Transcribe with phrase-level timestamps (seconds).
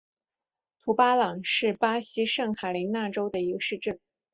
[0.79, 3.99] 图巴朗是巴西圣卡塔琳娜州的一个市镇。